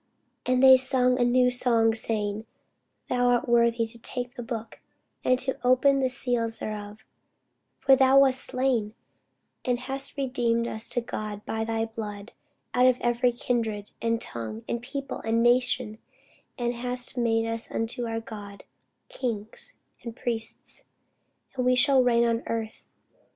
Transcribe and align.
And 0.47 0.63
they 0.63 0.77
sung 0.77 1.19
a 1.19 1.23
new 1.23 1.51
song, 1.51 1.93
saying, 1.93 2.47
Thou 3.07 3.27
art 3.27 3.47
worthy 3.47 3.85
to 3.85 3.99
take 3.99 4.33
the 4.33 4.41
book, 4.41 4.79
and 5.23 5.37
to 5.37 5.59
open 5.63 5.99
the 5.99 6.09
seals 6.09 6.57
thereof: 6.57 7.05
for 7.77 7.95
thou 7.95 8.17
wast 8.17 8.39
slain, 8.43 8.95
and 9.63 9.77
hast 9.77 10.17
redeemed 10.17 10.65
us 10.65 10.89
to 10.89 11.01
God 11.01 11.45
by 11.45 11.63
thy 11.63 11.85
blood 11.85 12.31
out 12.73 12.87
of 12.87 12.97
every 12.99 13.31
kindred, 13.31 13.91
and 14.01 14.19
tongue, 14.19 14.63
and 14.67 14.81
people, 14.81 15.19
and 15.19 15.43
nation; 15.43 15.99
and 16.57 16.73
hast 16.73 17.15
made 17.15 17.45
us 17.45 17.69
unto 17.69 18.07
our 18.07 18.19
God 18.19 18.63
kings 19.07 19.75
and 20.01 20.15
priests: 20.15 20.83
and 21.55 21.63
we 21.63 21.75
shall 21.75 22.01
reign 22.01 22.23
on 22.25 22.37
the 22.37 22.47
earth. 22.49 22.85